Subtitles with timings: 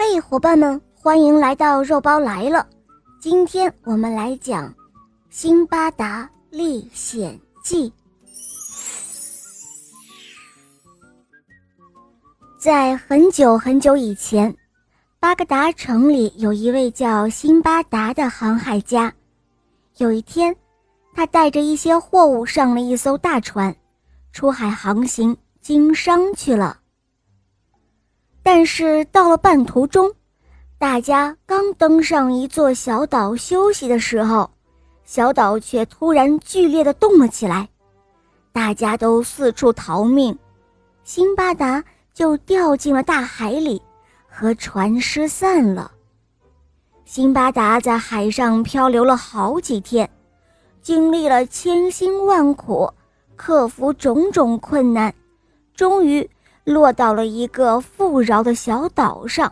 [0.00, 2.64] 嘿，伙伴们，欢迎来到肉包来了。
[3.20, 4.68] 今天我们来讲
[5.28, 7.90] 《辛巴达历险记》。
[12.60, 14.56] 在很久很久以前，
[15.18, 19.12] 巴格达城里有一位叫辛巴达的航海家。
[19.96, 20.54] 有一天，
[21.12, 23.74] 他带着一些货物上了一艘大船，
[24.32, 26.78] 出海航行经商去了。
[28.58, 30.12] 但是到了半途中，
[30.78, 34.50] 大家刚登上一座小岛休息的时候，
[35.04, 37.68] 小岛却突然剧烈的动了起来，
[38.52, 40.36] 大家都四处逃命，
[41.04, 43.80] 辛巴达就掉进了大海里，
[44.28, 45.92] 和船失散了。
[47.04, 50.10] 辛巴达在海上漂流了好几天，
[50.82, 52.92] 经历了千辛万苦，
[53.36, 55.14] 克服种种困难，
[55.76, 56.28] 终于。
[56.68, 59.50] 落到了一个富饶的小岛上。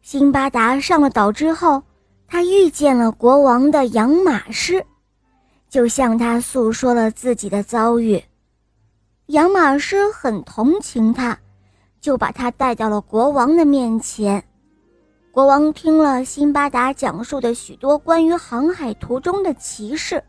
[0.00, 1.82] 辛巴达上了岛之后，
[2.26, 4.82] 他遇见了国王的养马师，
[5.68, 8.22] 就向他诉说了自己的遭遇。
[9.26, 11.38] 养马师很同情他，
[12.00, 14.42] 就把他带到了国王的面前。
[15.30, 20.24] 国王听了辛巴达讲述的许多关于航海途中的奇事，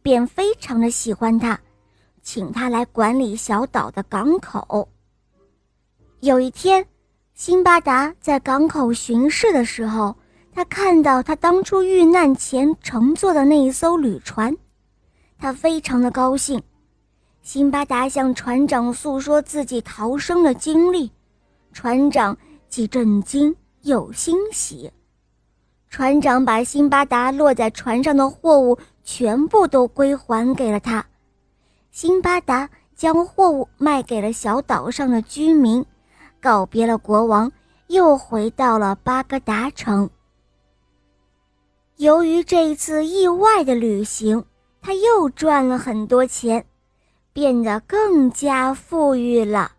[0.00, 1.60] 便非常的喜欢他，
[2.22, 4.88] 请他来管理小岛的港口。
[6.24, 6.86] 有一天，
[7.34, 10.16] 辛巴达在港口巡视的时候，
[10.54, 14.56] 他看到他当初遇难前乘坐的那一艘旅船，
[15.38, 16.62] 他非常的高兴。
[17.42, 21.12] 辛巴达向船长诉说自己逃生的经历，
[21.74, 22.38] 船长
[22.70, 24.90] 既震惊又欣喜。
[25.90, 31.04] 船长把辛巴达落在船上的货物全部都归还给了他，
[31.90, 35.84] 辛巴达将货物卖给了小岛上的居民。
[36.44, 37.50] 告别了国王，
[37.86, 40.10] 又回到了巴格达城。
[41.96, 44.44] 由于这一次意外的旅行，
[44.82, 46.66] 他又赚了很多钱，
[47.32, 49.72] 变得更加富裕了。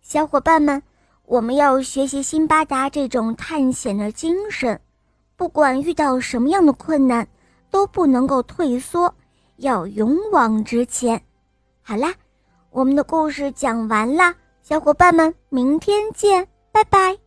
[0.00, 0.82] 小伙伴们，
[1.26, 4.80] 我们要学习辛巴达这种探险的精神，
[5.36, 7.28] 不管遇到什么样的困难，
[7.70, 9.14] 都不能够退缩，
[9.56, 11.20] 要勇往直前。
[11.82, 12.14] 好啦，
[12.70, 14.34] 我们的故事讲完啦。
[14.66, 17.23] 小伙伴们，明天见，拜拜。